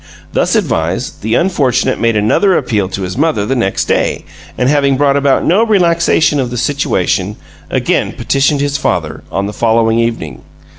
[0.33, 4.25] Thus advised, the unfortunate made another appeal to his mother the next day,
[4.57, 7.35] and, having brought about no relaxation of the situation,
[7.69, 10.41] again petitioned his father, on the following evening.